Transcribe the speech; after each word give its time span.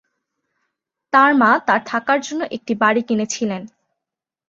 তার 1.13 1.31
মা 1.35 1.51
তার 1.67 1.81
থাকার 1.85 2.19
জন্য 2.21 2.41
একটি 2.51 2.73
বাড়ি 2.75 3.01
কিনেছিলেন। 3.01 3.61